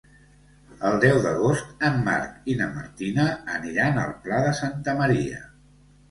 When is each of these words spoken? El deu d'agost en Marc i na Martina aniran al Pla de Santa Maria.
El 0.87 0.95
deu 1.01 1.17
d'agost 1.25 1.83
en 1.89 1.99
Marc 2.07 2.47
i 2.53 2.55
na 2.61 2.69
Martina 2.77 3.25
aniran 3.57 3.99
al 4.05 4.15
Pla 4.23 4.39
de 4.47 4.55
Santa 4.61 4.97
Maria. 5.03 5.43